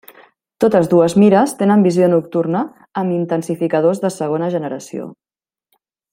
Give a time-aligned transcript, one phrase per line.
[0.63, 2.63] Totes dues mires tenen visió nocturna,
[3.03, 5.07] amb intensificadors de segona generació.